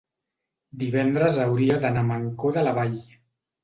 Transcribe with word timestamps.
Divendres 0.85 1.39
hauria 1.45 1.79
d'anar 1.87 2.05
a 2.05 2.11
Mancor 2.11 2.61
de 2.61 2.69
la 2.69 2.79
Vall. 2.83 3.03